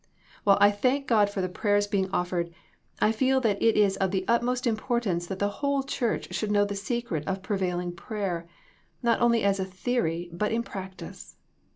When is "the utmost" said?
4.09-4.65